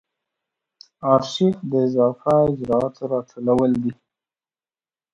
آرشیف 1.13 1.55
د 1.71 1.73
اضافه 1.87 2.33
اجرااتو 2.49 3.03
راټولول 3.13 3.71
دي. 3.83 3.93